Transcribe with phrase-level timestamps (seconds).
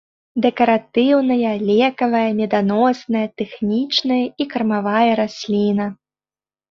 [0.43, 5.85] Дэкаратыўная, лекавая, меданосная, тэхнічная і кармавая расліна.